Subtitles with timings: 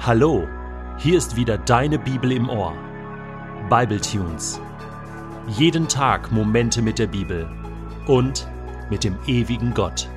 [0.00, 0.46] Hallo,
[0.96, 2.72] hier ist wieder deine Bibel im Ohr.
[3.68, 4.60] Bible Tunes.
[5.48, 7.50] Jeden Tag Momente mit der Bibel
[8.06, 8.46] und
[8.90, 10.08] mit dem ewigen Gott.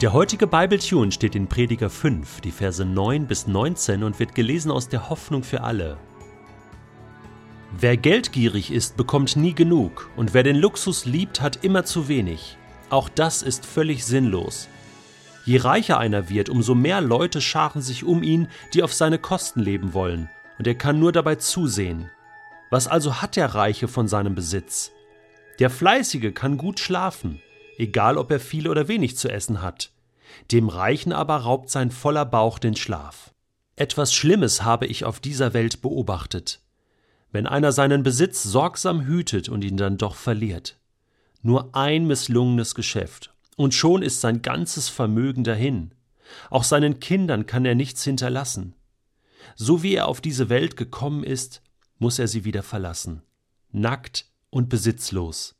[0.00, 4.36] Der heutige Bible Tune steht in Prediger 5, die Verse 9 bis 19 und wird
[4.36, 5.98] gelesen aus der Hoffnung für alle.
[7.76, 12.56] Wer geldgierig ist, bekommt nie genug, und wer den Luxus liebt, hat immer zu wenig.
[12.88, 14.68] Auch das ist völlig sinnlos.
[15.44, 19.60] Je reicher einer wird, umso mehr Leute scharen sich um ihn, die auf seine Kosten
[19.60, 22.10] leben wollen, und er kann nur dabei zusehen.
[22.70, 24.90] Was also hat der Reiche von seinem Besitz?
[25.58, 27.42] Der Fleißige kann gut schlafen,
[27.76, 29.92] egal ob er viel oder wenig zu essen hat.
[30.50, 33.32] Dem Reichen aber raubt sein voller Bauch den Schlaf.
[33.76, 36.60] Etwas Schlimmes habe ich auf dieser Welt beobachtet.
[37.32, 40.78] Wenn einer seinen Besitz sorgsam hütet und ihn dann doch verliert.
[41.42, 45.92] Nur ein misslungenes Geschäft und schon ist sein ganzes Vermögen dahin.
[46.50, 48.74] Auch seinen Kindern kann er nichts hinterlassen.
[49.56, 51.62] So wie er auf diese Welt gekommen ist,
[51.98, 53.22] muss er sie wieder verlassen,
[53.70, 55.56] nackt und besitzlos.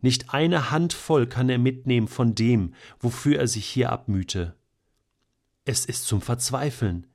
[0.00, 4.56] Nicht eine Handvoll kann er mitnehmen von dem, wofür er sich hier abmühte.
[5.64, 7.06] Es ist zum Verzweifeln.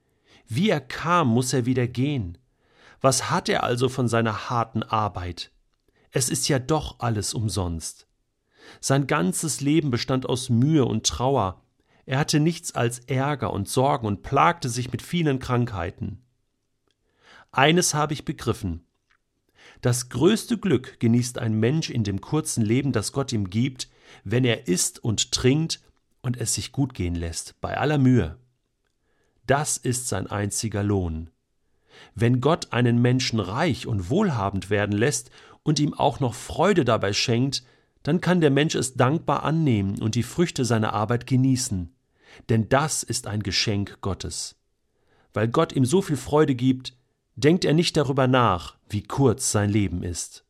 [0.47, 2.37] Wie er kam, muss er wieder gehen.
[3.01, 5.51] Was hat er also von seiner harten Arbeit?
[6.11, 8.07] Es ist ja doch alles umsonst.
[8.79, 11.61] Sein ganzes Leben bestand aus Mühe und Trauer.
[12.05, 16.21] Er hatte nichts als Ärger und Sorgen und plagte sich mit vielen Krankheiten.
[17.51, 18.85] Eines habe ich begriffen.
[19.81, 23.89] Das größte Glück genießt ein Mensch in dem kurzen Leben, das Gott ihm gibt,
[24.23, 25.81] wenn er isst und trinkt
[26.21, 28.37] und es sich gut gehen lässt, bei aller Mühe.
[29.47, 31.29] Das ist sein einziger Lohn.
[32.13, 35.29] Wenn Gott einen Menschen reich und wohlhabend werden lässt
[35.63, 37.63] und ihm auch noch Freude dabei schenkt,
[38.05, 41.91] dann kann der Mensch es dankbar annehmen und die Früchte seiner Arbeit genießen.
[42.49, 44.57] Denn das ist ein Geschenk Gottes.
[45.33, 46.95] Weil Gott ihm so viel Freude gibt,
[47.35, 50.45] denkt er nicht darüber nach, wie kurz sein Leben ist.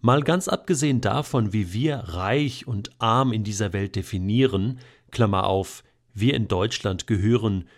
[0.00, 4.78] Mal ganz abgesehen davon, wie wir reich und arm in dieser Welt definieren,
[5.10, 7.68] Klammer auf, wir in Deutschland gehören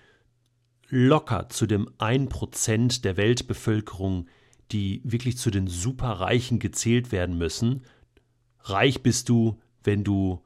[0.89, 4.29] locker zu dem 1% der Weltbevölkerung,
[4.71, 7.83] die wirklich zu den Superreichen gezählt werden müssen,
[8.69, 10.43] Reich bist du, wenn du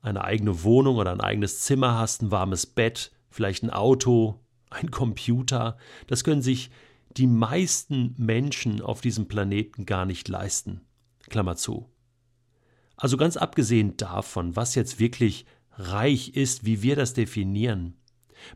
[0.00, 4.40] eine eigene Wohnung oder ein eigenes Zimmer hast, ein warmes Bett, vielleicht ein Auto,
[4.70, 5.76] ein Computer.
[6.08, 6.70] Das können sich
[7.16, 10.80] die meisten Menschen auf diesem Planeten gar nicht leisten.
[11.28, 11.88] Klammer zu.
[12.96, 17.94] Also ganz abgesehen davon, was jetzt wirklich reich ist, wie wir das definieren,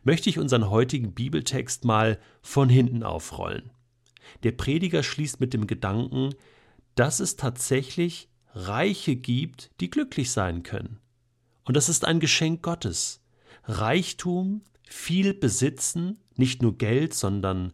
[0.03, 3.71] möchte ich unseren heutigen Bibeltext mal von hinten aufrollen.
[4.43, 6.35] Der Prediger schließt mit dem Gedanken,
[6.95, 10.99] dass es tatsächlich Reiche gibt, die glücklich sein können.
[11.63, 13.21] Und das ist ein Geschenk Gottes.
[13.63, 17.73] Reichtum, viel besitzen, nicht nur Geld, sondern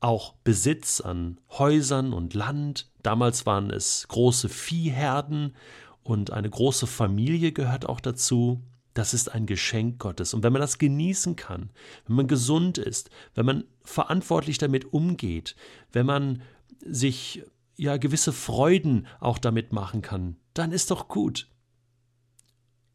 [0.00, 2.90] auch Besitz an Häusern und Land.
[3.02, 5.54] Damals waren es große Viehherden
[6.02, 8.62] und eine große Familie gehört auch dazu.
[8.94, 10.34] Das ist ein Geschenk Gottes.
[10.34, 11.70] Und wenn man das genießen kann,
[12.06, 15.54] wenn man gesund ist, wenn man verantwortlich damit umgeht,
[15.92, 16.42] wenn man
[16.80, 17.42] sich
[17.78, 21.48] ja gewisse Freuden auch damit machen kann, dann ist doch gut.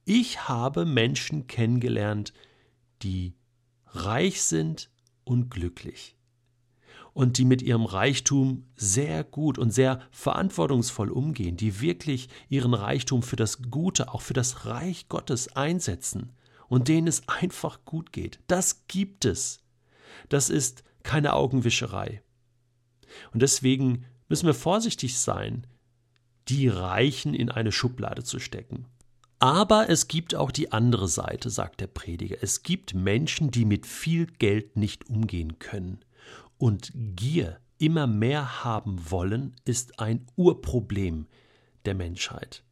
[0.06, 2.34] Ich habe Menschen kennengelernt,
[3.02, 3.34] die
[3.88, 4.92] reich sind
[5.24, 6.18] und glücklich
[7.14, 13.24] und die mit ihrem Reichtum sehr gut und sehr verantwortungsvoll umgehen, die wirklich ihren Reichtum
[13.24, 16.34] für das Gute, auch für das Reich Gottes einsetzen
[16.68, 18.40] und denen es einfach gut geht.
[18.48, 19.62] Das gibt es.
[20.28, 22.22] Das ist keine Augenwischerei.
[23.32, 25.68] Und deswegen müssen wir vorsichtig sein,
[26.48, 28.88] die Reichen in eine Schublade zu stecken.
[29.38, 32.38] Aber es gibt auch die andere Seite, sagt der Prediger.
[32.42, 36.00] Es gibt Menschen, die mit viel Geld nicht umgehen können.
[36.58, 41.28] Und Gier, immer mehr haben wollen, ist ein Urproblem
[41.86, 42.64] der Menschheit.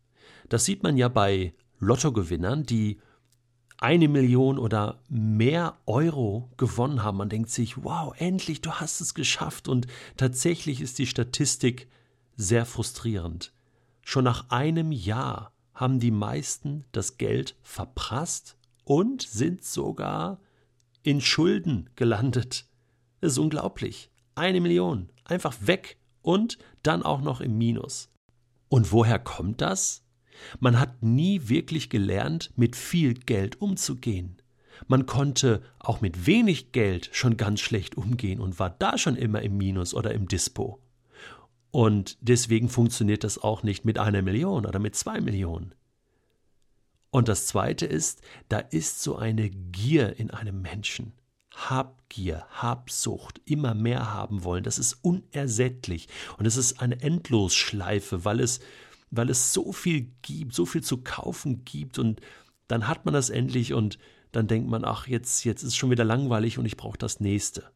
[0.50, 3.00] Das sieht man ja bei Lottogewinnern, die
[3.82, 7.18] eine Million oder mehr Euro gewonnen haben.
[7.18, 9.68] Man denkt sich, wow, endlich, du hast es geschafft.
[9.68, 9.88] Und
[10.18, 11.90] tatsächlich ist die Statistik
[12.36, 13.52] sehr frustrierend.
[14.04, 20.40] Schon nach einem Jahr haben die meisten das Geld verprasst und sind sogar
[21.02, 22.68] in Schulden gelandet.
[23.20, 24.12] Das ist unglaublich.
[24.36, 25.10] Eine Million.
[25.26, 28.10] Einfach weg und dann auch noch im Minus.
[28.70, 30.04] Und woher kommt das?
[30.60, 34.38] Man hat nie wirklich gelernt, mit viel Geld umzugehen.
[34.88, 39.42] Man konnte auch mit wenig Geld schon ganz schlecht umgehen und war da schon immer
[39.42, 40.80] im Minus oder im Dispo.
[41.72, 45.74] Und deswegen funktioniert das auch nicht mit einer Million oder mit zwei Millionen.
[47.12, 51.14] Und das Zweite ist, da ist so eine Gier in einem Menschen.
[51.54, 56.08] Habgier, Habsucht, immer mehr haben wollen, das ist unersättlich.
[56.38, 58.62] Und es ist eine Endlosschleife, weil es,
[59.12, 62.00] weil es so viel gibt, so viel zu kaufen gibt.
[62.00, 62.22] Und
[62.68, 64.00] dann hat man das endlich und
[64.32, 67.70] dann denkt man, ach, jetzt, jetzt ist schon wieder langweilig und ich brauche das nächste.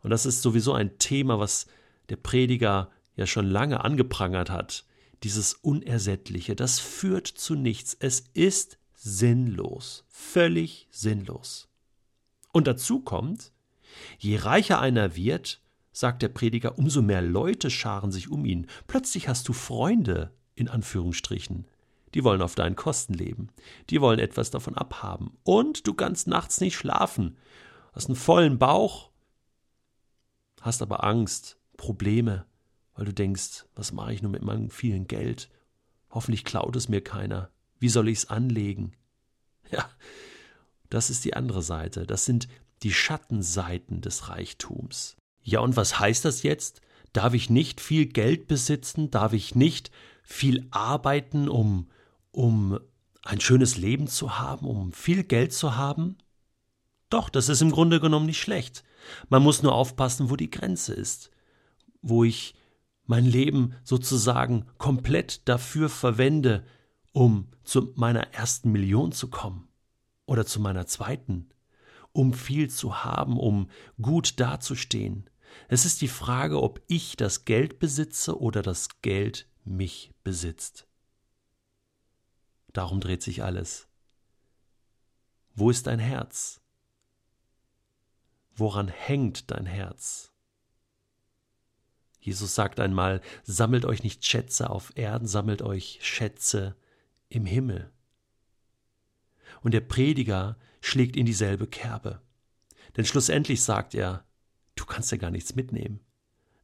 [0.00, 1.66] Und das ist sowieso ein Thema, was
[2.08, 4.84] der Prediger ja schon lange angeprangert hat.
[5.22, 7.96] Dieses Unersättliche, das führt zu nichts.
[7.98, 11.68] Es ist sinnlos, völlig sinnlos.
[12.52, 13.52] Und dazu kommt,
[14.18, 15.60] je reicher einer wird,
[15.92, 18.66] sagt der Prediger, umso mehr Leute scharen sich um ihn.
[18.86, 21.66] Plötzlich hast du Freunde, in Anführungsstrichen.
[22.14, 23.48] Die wollen auf deinen Kosten leben.
[23.90, 25.36] Die wollen etwas davon abhaben.
[25.44, 27.36] Und du kannst nachts nicht schlafen.
[27.92, 29.10] Hast einen vollen Bauch,
[30.60, 32.46] hast aber Angst, Probleme,
[32.94, 35.50] weil du denkst, was mache ich nur mit meinem vielen Geld?
[36.10, 37.50] Hoffentlich klaut es mir keiner.
[37.78, 38.92] Wie soll ich es anlegen?
[39.70, 39.88] Ja,
[40.90, 42.06] das ist die andere Seite.
[42.06, 42.46] Das sind
[42.82, 45.16] die Schattenseiten des Reichtums.
[45.42, 46.80] Ja, und was heißt das jetzt?
[47.12, 49.10] Darf ich nicht viel Geld besitzen?
[49.10, 49.90] Darf ich nicht
[50.22, 51.88] viel arbeiten, um,
[52.30, 52.78] um
[53.24, 56.16] ein schönes Leben zu haben, um viel Geld zu haben?
[57.10, 58.84] Doch, das ist im Grunde genommen nicht schlecht.
[59.28, 61.30] Man muss nur aufpassen, wo die Grenze ist,
[62.00, 62.54] wo ich
[63.04, 66.64] mein Leben sozusagen komplett dafür verwende,
[67.12, 69.68] um zu meiner ersten Million zu kommen
[70.24, 71.50] oder zu meiner zweiten,
[72.12, 73.68] um viel zu haben, um
[74.00, 75.28] gut dazustehen.
[75.68, 80.86] Es ist die Frage, ob ich das Geld besitze oder das Geld mich besitzt.
[82.72, 83.88] Darum dreht sich alles.
[85.54, 86.60] Wo ist dein Herz?
[88.54, 90.32] Woran hängt dein Herz?
[92.20, 96.76] Jesus sagt einmal, sammelt euch nicht Schätze auf Erden, sammelt euch Schätze
[97.28, 97.92] im Himmel
[99.62, 102.20] und der Prediger schlägt in dieselbe Kerbe.
[102.96, 104.24] Denn schlussendlich sagt er,
[104.74, 106.00] du kannst ja gar nichts mitnehmen.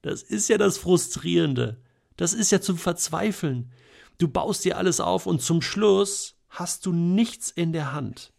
[0.02, 1.81] Das ist ja das Frustrierende.
[2.16, 3.72] Das ist ja zum Verzweifeln.
[4.19, 8.32] Du baust dir alles auf und zum Schluss hast du nichts in der Hand.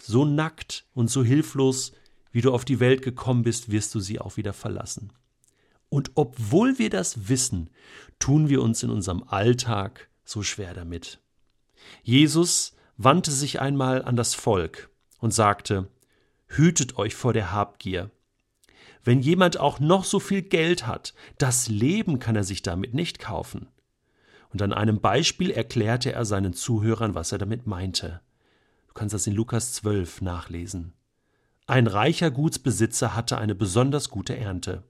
[0.00, 1.92] So nackt und so hilflos,
[2.32, 5.12] wie du auf die Welt gekommen bist, wirst du sie auch wieder verlassen.
[5.88, 7.68] Und obwohl wir das wissen,
[8.18, 11.20] tun wir uns in unserem Alltag so schwer damit.
[12.02, 15.88] Jesus wandte sich einmal an das Volk und sagte
[16.52, 18.10] Hütet euch vor der Habgier.
[19.04, 23.20] Wenn jemand auch noch so viel Geld hat, das Leben kann er sich damit nicht
[23.20, 23.68] kaufen.
[24.52, 28.20] Und an einem Beispiel erklärte er seinen Zuhörern, was er damit meinte.
[28.88, 30.92] Du kannst das in Lukas 12 nachlesen.
[31.68, 34.82] Ein reicher Gutsbesitzer hatte eine besonders gute Ernte.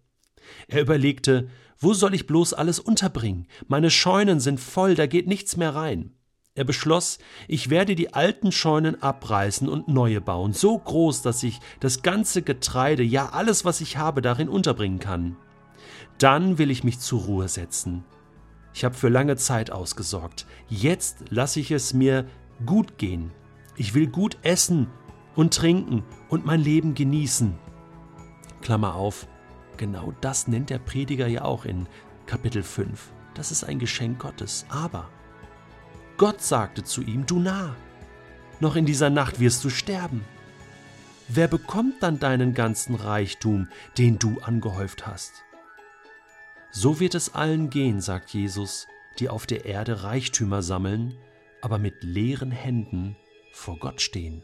[0.66, 3.46] Er überlegte, wo soll ich bloß alles unterbringen?
[3.68, 6.14] Meine Scheunen sind voll, da geht nichts mehr rein.
[6.60, 7.16] Er beschloss,
[7.48, 12.42] ich werde die alten Scheunen abreißen und neue bauen, so groß, dass ich das ganze
[12.42, 15.38] Getreide, ja alles, was ich habe, darin unterbringen kann.
[16.18, 18.04] Dann will ich mich zur Ruhe setzen.
[18.74, 20.44] Ich habe für lange Zeit ausgesorgt.
[20.68, 22.26] Jetzt lasse ich es mir
[22.66, 23.30] gut gehen.
[23.78, 24.86] Ich will gut essen
[25.36, 27.54] und trinken und mein Leben genießen.
[28.60, 29.26] Klammer auf,
[29.78, 31.86] genau das nennt der Prediger ja auch in
[32.26, 33.12] Kapitel 5.
[33.32, 34.66] Das ist ein Geschenk Gottes.
[34.68, 35.08] Aber
[36.20, 37.74] Gott sagte zu ihm, du nah,
[38.60, 40.22] noch in dieser Nacht wirst du sterben.
[41.28, 45.44] Wer bekommt dann deinen ganzen Reichtum, den du angehäuft hast?
[46.72, 48.86] So wird es allen gehen, sagt Jesus,
[49.18, 51.16] die auf der Erde Reichtümer sammeln,
[51.62, 53.16] aber mit leeren Händen
[53.54, 54.42] vor Gott stehen.